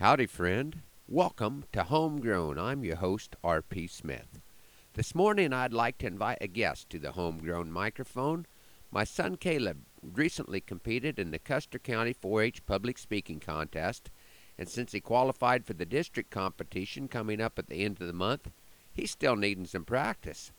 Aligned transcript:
Howdy, 0.00 0.24
friend. 0.24 0.80
Welcome 1.08 1.64
to 1.74 1.82
Homegrown. 1.82 2.58
I'm 2.58 2.82
your 2.84 2.96
host, 2.96 3.36
R.P. 3.44 3.86
Smith. 3.88 4.40
This 4.94 5.14
morning, 5.14 5.52
I'd 5.52 5.74
like 5.74 5.98
to 5.98 6.06
invite 6.06 6.38
a 6.40 6.46
guest 6.46 6.88
to 6.88 6.98
the 6.98 7.12
Homegrown 7.12 7.70
microphone. 7.70 8.46
My 8.90 9.04
son 9.04 9.36
Caleb 9.36 9.82
recently 10.02 10.62
competed 10.62 11.18
in 11.18 11.32
the 11.32 11.38
Custer 11.38 11.78
County 11.78 12.14
4 12.14 12.42
H 12.44 12.64
Public 12.64 12.96
Speaking 12.96 13.40
Contest, 13.40 14.10
and 14.56 14.70
since 14.70 14.92
he 14.92 15.00
qualified 15.00 15.66
for 15.66 15.74
the 15.74 15.84
district 15.84 16.30
competition 16.30 17.06
coming 17.06 17.38
up 17.38 17.58
at 17.58 17.66
the 17.66 17.84
end 17.84 18.00
of 18.00 18.06
the 18.06 18.14
month, 18.14 18.50
he's 18.90 19.10
still 19.10 19.36
needing 19.36 19.66
some 19.66 19.84
practice. 19.84 20.50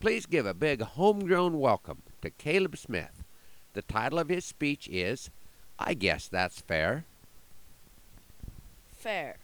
Please 0.00 0.26
give 0.26 0.44
a 0.44 0.52
big 0.52 0.82
homegrown 0.82 1.58
welcome 1.58 2.02
to 2.20 2.28
Caleb 2.28 2.76
Smith. 2.76 3.24
The 3.72 3.80
title 3.80 4.18
of 4.18 4.28
his 4.28 4.44
speech 4.44 4.86
is 4.92 5.30
I 5.78 5.94
Guess 5.94 6.28
That's 6.28 6.60
Fair. 6.60 7.06
Fair. 9.06 9.36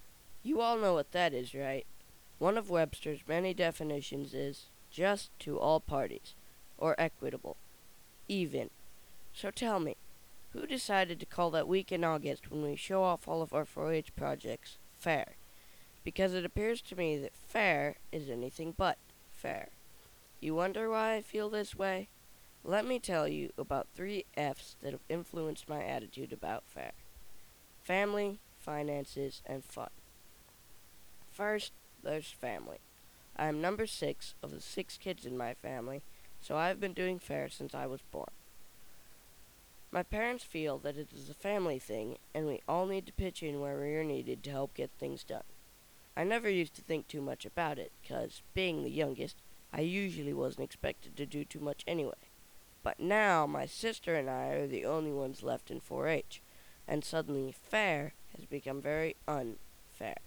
You 0.42 0.60
all 0.60 0.76
know 0.76 0.94
what 0.94 1.12
that 1.12 1.32
is, 1.32 1.54
right? 1.54 1.86
One 2.40 2.58
of 2.58 2.68
Webster's 2.68 3.20
many 3.29 3.54
definitions 3.54 4.34
is 4.34 4.64
just 4.90 5.30
to 5.39 5.57
all 5.57 5.79
parties, 5.79 6.34
or 6.79 6.96
equitable, 6.98 7.57
even. 8.26 8.70
So 9.32 9.53
tell 9.53 9.79
me, 9.79 9.96
who 10.50 10.67
decided 10.67 11.20
to 11.20 11.26
call 11.26 11.53
that 11.53 11.68
week 11.68 11.93
in 11.93 12.03
August 12.03 12.50
when 12.50 12.62
we 12.64 12.75
show 12.75 13.04
off 13.04 13.29
all 13.29 13.40
of 13.40 13.54
our 13.54 13.64
4 13.64 13.93
H 13.93 14.17
projects 14.17 14.79
fair? 14.98 15.36
Because 16.03 16.34
it 16.34 16.44
appears 16.44 16.82
to 16.82 16.96
me 16.96 17.17
that 17.18 17.36
fair 17.46 17.98
is 18.11 18.29
anything 18.29 18.75
but 18.76 18.98
fair. 19.31 19.68
You 20.40 20.56
wonder 20.56 20.90
why 20.90 21.14
I 21.14 21.22
feel 21.22 21.48
this 21.48 21.76
way? 21.76 22.08
Let 22.64 22.84
me 22.84 22.98
tell 22.98 23.29
you 23.29 23.53
about 23.56 23.86
three 23.94 24.25
F's 24.36 24.75
that 24.82 24.90
have 24.90 25.06
influenced 25.08 25.68
my 25.68 25.84
attitude 25.84 26.32
about 26.32 26.64
fair 26.67 26.94
family, 27.81 28.40
finances, 28.62 29.43
and 29.44 29.64
fun. 29.64 29.90
First, 31.30 31.72
there's 32.03 32.30
family. 32.30 32.78
I 33.37 33.47
am 33.47 33.61
number 33.61 33.87
six 33.87 34.34
of 34.42 34.50
the 34.50 34.61
six 34.61 34.98
kids 34.98 35.25
in 35.25 35.37
my 35.37 35.55
family, 35.55 36.03
so 36.41 36.56
I 36.56 36.69
have 36.69 36.81
been 36.81 36.92
doing 36.92 37.19
fair 37.19 37.48
since 37.48 37.75
I 37.75 37.87
was 37.87 38.00
born. 38.11 38.31
My 39.91 40.03
parents 40.03 40.45
feel 40.45 40.78
that 40.78 40.97
it 40.97 41.09
is 41.14 41.28
a 41.28 41.34
family 41.34 41.78
thing, 41.78 42.19
and 42.34 42.47
we 42.47 42.62
all 42.69 42.87
need 42.87 43.06
to 43.06 43.12
pitch 43.12 43.42
in 43.42 43.61
where 43.61 43.78
we 43.78 43.95
are 43.95 44.05
needed 44.05 44.42
to 44.45 44.50
help 44.50 44.75
get 44.75 44.91
things 44.98 45.22
done. 45.22 45.42
I 46.17 46.25
never 46.25 46.48
used 46.48 46.75
to 46.77 46.83
think 46.83 47.09
too 47.09 47.22
much 47.22 47.44
about 47.44 47.78
it, 47.78 47.92
because, 48.03 48.42
being 48.55 48.83
the 48.83 48.91
youngest, 48.91 49.37
I 49.72 49.81
usually 49.81 50.33
wasn't 50.33 50.65
expected 50.65 51.17
to 51.17 51.27
do 51.27 51.44
too 51.44 51.61
much 51.61 51.84
anyway. 51.87 52.12
But 52.83 53.00
now 53.00 53.47
my 53.47 53.67
sister 53.67 54.15
and 54.15 54.28
I 54.28 54.48
are 54.48 54.67
the 54.67 54.84
only 54.84 55.12
ones 55.12 55.42
left 55.42 55.70
in 55.70 55.81
4 55.81 56.09
H, 56.09 56.42
and 56.89 57.05
suddenly 57.05 57.53
fair 57.53 58.15
has 58.36 58.44
become 58.47 58.80
very 58.80 59.16
unfair. 59.27 60.19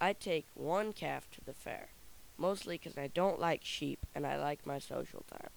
I 0.00 0.12
take 0.12 0.46
one 0.54 0.92
calf 0.92 1.30
to 1.32 1.44
the 1.44 1.54
fair, 1.54 1.88
mostly 2.36 2.76
because 2.78 2.98
I 2.98 3.08
don't 3.08 3.40
like 3.40 3.64
sheep 3.64 4.06
and 4.14 4.26
I 4.26 4.36
like 4.36 4.66
my 4.66 4.78
social 4.78 5.24
time. 5.30 5.50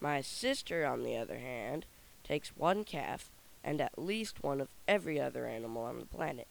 My 0.00 0.20
sister, 0.20 0.84
on 0.84 1.04
the 1.04 1.16
other 1.16 1.38
hand, 1.38 1.86
takes 2.24 2.56
one 2.56 2.84
calf 2.84 3.30
and 3.64 3.80
at 3.80 3.98
least 3.98 4.42
one 4.42 4.60
of 4.60 4.68
every 4.88 5.20
other 5.20 5.46
animal 5.46 5.84
on 5.84 6.00
the 6.00 6.06
planet, 6.06 6.48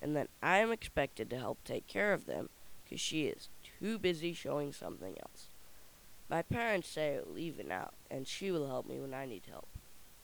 and 0.00 0.14
then 0.16 0.28
I 0.42 0.58
am 0.58 0.72
expected 0.72 1.28
to 1.30 1.38
help 1.38 1.58
take 1.64 1.86
care 1.86 2.12
of 2.12 2.26
them 2.26 2.48
because 2.84 3.00
she 3.00 3.26
is 3.26 3.48
too 3.80 3.98
busy 3.98 4.32
showing 4.32 4.72
something 4.72 5.16
else. 5.18 5.48
My 6.28 6.42
parents 6.42 6.88
say 6.88 7.18
leave 7.26 7.58
it 7.58 7.70
out, 7.70 7.94
and 8.10 8.26
she 8.26 8.50
will 8.50 8.66
help 8.66 8.86
me 8.86 8.98
when 8.98 9.12
I 9.12 9.26
need 9.26 9.42
help. 9.50 9.68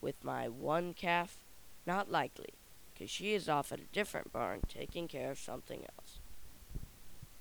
With 0.00 0.24
my 0.24 0.48
one 0.48 0.94
calf, 0.94 1.44
not 1.86 2.10
likely, 2.10 2.54
because 2.98 3.10
she 3.10 3.32
is 3.32 3.48
off 3.48 3.70
at 3.70 3.78
a 3.78 3.92
different 3.92 4.32
barn 4.32 4.60
taking 4.68 5.06
care 5.06 5.30
of 5.30 5.38
something 5.38 5.84
else. 5.98 6.18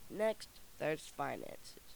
Next, 0.10 0.50
there's 0.78 1.08
finances, 1.08 1.96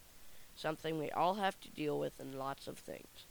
something 0.56 0.98
we 0.98 1.12
all 1.12 1.36
have 1.36 1.60
to 1.62 1.70
deal 1.70 2.00
with 2.00 2.20
in 2.20 2.40
lots 2.40 2.68
of 2.68 2.80
things. 2.80 3.28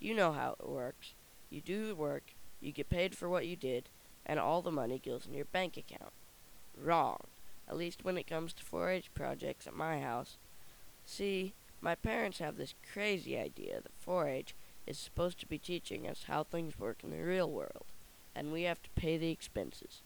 You 0.00 0.14
know 0.14 0.32
how 0.32 0.56
it 0.58 0.68
works. 0.68 1.12
You 1.48 1.60
do 1.60 1.86
the 1.86 1.94
work, 1.94 2.34
you 2.60 2.72
get 2.72 2.90
paid 2.90 3.16
for 3.16 3.28
what 3.28 3.46
you 3.46 3.54
did, 3.54 3.88
and 4.26 4.40
all 4.40 4.62
the 4.62 4.72
money 4.72 5.00
goes 5.02 5.26
in 5.26 5.34
your 5.34 5.44
bank 5.46 5.76
account. 5.76 6.12
Wrong, 6.76 7.20
at 7.68 7.76
least 7.76 8.04
when 8.04 8.18
it 8.18 8.26
comes 8.26 8.52
to 8.54 8.64
4 8.64 8.90
H 8.90 9.14
projects 9.14 9.66
at 9.66 9.74
my 9.74 10.00
house. 10.00 10.38
See, 11.06 11.54
my 11.80 11.94
parents 11.94 12.38
have 12.38 12.56
this 12.56 12.74
crazy 12.92 13.38
idea 13.38 13.80
that 13.80 13.92
4 14.00 14.28
H 14.28 14.54
is 14.86 14.98
supposed 14.98 15.38
to 15.40 15.46
be 15.46 15.58
teaching 15.58 16.06
us 16.08 16.24
how 16.26 16.42
things 16.42 16.78
work 16.78 16.98
in 17.04 17.10
the 17.10 17.22
real 17.22 17.50
world, 17.50 17.86
and 18.34 18.52
we 18.52 18.62
have 18.62 18.82
to 18.82 18.90
pay 18.90 19.16
the 19.16 19.30
expenses. 19.30 20.02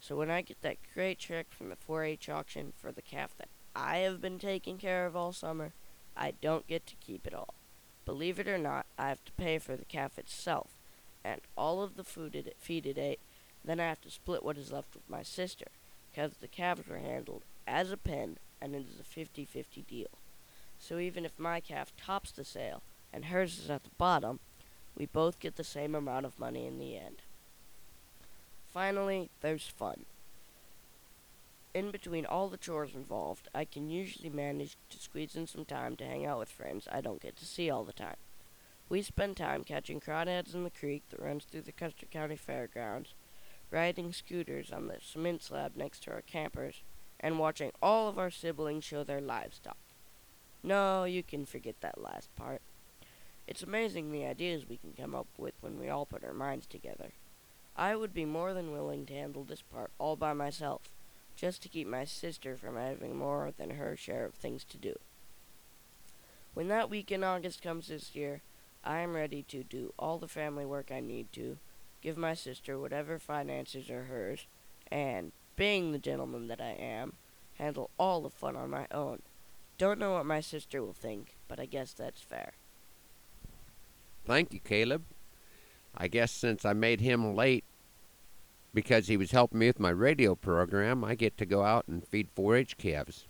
So 0.00 0.16
when 0.16 0.30
I 0.30 0.42
get 0.42 0.60
that 0.62 0.76
great 0.92 1.18
check 1.18 1.46
from 1.50 1.70
the 1.70 1.76
4 1.76 2.04
H 2.04 2.28
auction 2.28 2.72
for 2.76 2.92
the 2.92 3.02
calf 3.02 3.34
that 3.38 3.48
I 3.74 3.98
have 3.98 4.20
been 4.20 4.38
taking 4.38 4.78
care 4.78 5.06
of 5.06 5.16
all 5.16 5.32
summer, 5.32 5.72
I 6.16 6.32
don't 6.40 6.66
get 6.66 6.86
to 6.86 6.96
keep 6.96 7.26
it 7.26 7.34
all. 7.34 7.54
Believe 8.04 8.38
it 8.38 8.48
or 8.48 8.58
not, 8.58 8.86
I 8.98 9.08
have 9.08 9.24
to 9.24 9.32
pay 9.32 9.58
for 9.58 9.76
the 9.76 9.84
calf 9.84 10.18
itself, 10.18 10.76
and 11.24 11.40
all 11.56 11.82
of 11.82 11.96
the 11.96 12.04
food 12.04 12.34
it 12.34 12.54
feed 12.58 12.86
it 12.86 12.98
ate. 12.98 13.20
Then 13.64 13.80
I 13.80 13.88
have 13.88 14.02
to 14.02 14.10
split 14.10 14.44
what 14.44 14.58
is 14.58 14.70
left 14.70 14.94
with 14.94 15.08
my 15.08 15.22
sister, 15.22 15.66
because 16.10 16.34
the 16.34 16.48
calves 16.48 16.86
were 16.86 16.98
handled 16.98 17.42
as 17.66 17.90
a 17.90 17.96
pen, 17.96 18.36
and 18.60 18.74
it 18.74 18.84
is 18.86 19.00
a 19.00 19.02
50-50 19.02 19.86
deal. 19.86 20.08
So 20.78 20.98
even 20.98 21.24
if 21.24 21.38
my 21.38 21.60
calf 21.60 21.92
tops 21.96 22.30
the 22.30 22.44
sale 22.44 22.82
and 23.12 23.26
hers 23.26 23.58
is 23.58 23.70
at 23.70 23.84
the 23.84 23.90
bottom, 23.96 24.40
we 24.96 25.06
both 25.06 25.40
get 25.40 25.56
the 25.56 25.64
same 25.64 25.94
amount 25.94 26.26
of 26.26 26.38
money 26.38 26.66
in 26.66 26.78
the 26.78 26.96
end. 26.96 27.22
Finally, 28.74 29.30
there's 29.40 29.68
fun. 29.68 30.04
In 31.72 31.92
between 31.92 32.26
all 32.26 32.48
the 32.48 32.56
chores 32.56 32.96
involved, 32.96 33.48
I 33.54 33.64
can 33.64 33.88
usually 33.88 34.30
manage 34.30 34.76
to 34.90 34.98
squeeze 34.98 35.36
in 35.36 35.46
some 35.46 35.64
time 35.64 35.94
to 35.96 36.04
hang 36.04 36.26
out 36.26 36.40
with 36.40 36.48
friends 36.48 36.88
I 36.90 37.00
don't 37.00 37.22
get 37.22 37.36
to 37.36 37.46
see 37.46 37.70
all 37.70 37.84
the 37.84 37.92
time. 37.92 38.16
We 38.88 39.00
spend 39.02 39.36
time 39.36 39.62
catching 39.62 40.00
crawdads 40.00 40.54
in 40.54 40.64
the 40.64 40.70
creek 40.70 41.04
that 41.10 41.22
runs 41.22 41.44
through 41.44 41.62
the 41.62 41.72
Custer 41.72 42.06
County 42.06 42.34
Fairgrounds, 42.34 43.14
riding 43.70 44.12
scooters 44.12 44.72
on 44.72 44.88
the 44.88 44.96
cement 45.00 45.44
slab 45.44 45.76
next 45.76 46.02
to 46.04 46.10
our 46.10 46.22
campers, 46.22 46.82
and 47.20 47.38
watching 47.38 47.70
all 47.80 48.08
of 48.08 48.18
our 48.18 48.30
siblings 48.30 48.82
show 48.82 49.04
their 49.04 49.20
livestock. 49.20 49.78
No, 50.64 51.04
you 51.04 51.22
can 51.22 51.46
forget 51.46 51.76
that 51.80 52.02
last 52.02 52.34
part. 52.34 52.60
It's 53.46 53.62
amazing 53.62 54.10
the 54.10 54.26
ideas 54.26 54.68
we 54.68 54.78
can 54.78 54.94
come 54.94 55.14
up 55.14 55.28
with 55.38 55.54
when 55.60 55.78
we 55.78 55.88
all 55.88 56.06
put 56.06 56.24
our 56.24 56.34
minds 56.34 56.66
together. 56.66 57.12
I 57.76 57.96
would 57.96 58.14
be 58.14 58.24
more 58.24 58.54
than 58.54 58.72
willing 58.72 59.06
to 59.06 59.14
handle 59.14 59.44
this 59.44 59.62
part 59.62 59.90
all 59.98 60.16
by 60.16 60.32
myself 60.32 60.82
just 61.36 61.62
to 61.62 61.68
keep 61.68 61.86
my 61.86 62.04
sister 62.04 62.56
from 62.56 62.76
having 62.76 63.16
more 63.16 63.52
than 63.56 63.70
her 63.70 63.96
share 63.96 64.24
of 64.24 64.34
things 64.34 64.64
to 64.64 64.76
do. 64.76 64.98
When 66.54 66.68
that 66.68 66.88
week 66.88 67.10
in 67.10 67.24
August 67.24 67.62
comes 67.62 67.88
this 67.88 68.14
year, 68.14 68.42
I 68.84 68.98
am 69.00 69.14
ready 69.14 69.42
to 69.48 69.64
do 69.64 69.92
all 69.98 70.18
the 70.18 70.28
family 70.28 70.64
work 70.64 70.90
I 70.92 71.00
need 71.00 71.32
to, 71.32 71.58
give 72.00 72.16
my 72.16 72.34
sister 72.34 72.78
whatever 72.78 73.18
finances 73.18 73.90
are 73.90 74.04
hers, 74.04 74.46
and, 74.90 75.32
being 75.56 75.90
the 75.90 75.98
gentleman 75.98 76.46
that 76.48 76.60
I 76.60 76.76
am, 76.78 77.14
handle 77.54 77.90
all 77.98 78.20
the 78.20 78.30
fun 78.30 78.56
on 78.56 78.70
my 78.70 78.86
own. 78.92 79.22
Don't 79.78 79.98
know 79.98 80.12
what 80.12 80.26
my 80.26 80.40
sister 80.40 80.80
will 80.80 80.92
think, 80.92 81.34
but 81.48 81.58
I 81.58 81.66
guess 81.66 81.92
that's 81.92 82.20
fair. 82.20 82.52
Thank 84.24 84.52
you, 84.52 84.60
Caleb. 84.60 85.02
I 85.96 86.08
guess 86.08 86.30
since 86.30 86.64
I 86.64 86.72
made 86.72 87.00
him 87.00 87.34
late 87.34 87.63
because 88.74 89.06
he 89.06 89.16
was 89.16 89.30
helping 89.30 89.60
me 89.60 89.68
with 89.68 89.78
my 89.78 89.90
radio 89.90 90.34
program, 90.34 91.04
I 91.04 91.14
get 91.14 91.38
to 91.38 91.46
go 91.46 91.62
out 91.62 91.86
and 91.86 92.06
feed 92.06 92.28
4 92.34 92.56
H 92.56 92.76
calves. 92.76 93.26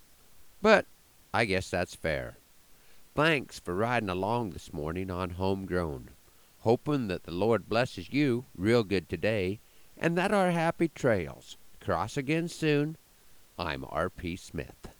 But 0.62 0.87
I 1.32 1.44
guess 1.44 1.71
that's 1.71 1.94
fair. 1.94 2.38
Thanks 3.15 3.60
for 3.60 3.75
riding 3.75 4.09
along 4.09 4.50
this 4.50 4.72
morning 4.72 5.10
on 5.10 5.31
Homegrown. 5.31 6.10
Hoping 6.60 7.09
that 7.09 7.25
the 7.25 7.31
Lord 7.31 7.69
blesses 7.69 8.10
you 8.10 8.47
real 8.56 8.82
good 8.82 9.09
today 9.09 9.60
and 9.97 10.16
that 10.16 10.32
our 10.32 10.50
happy 10.50 10.88
trails 10.88 11.56
cross 11.78 12.16
again 12.16 12.49
soon. 12.49 12.97
I'm 13.58 13.85
R.P. 13.88 14.37
Smith. 14.37 14.94